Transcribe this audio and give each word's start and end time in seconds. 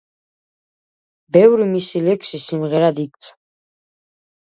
ბევრი 1.35 1.67
მისი 1.73 2.01
ლექსი 2.07 2.39
სიმღერად 2.47 3.03
იქცა. 3.05 3.37